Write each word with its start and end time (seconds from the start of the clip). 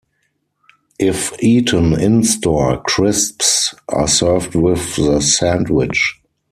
If 0.97 1.31
eaten 1.43 1.93
in-store, 1.93 2.81
crisps 2.87 3.75
are 3.87 4.07
served 4.07 4.55
with 4.55 4.95
the 4.95 5.21
sandwich. 5.21 6.19